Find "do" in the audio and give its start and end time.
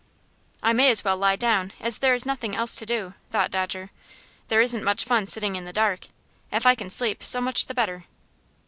2.87-3.13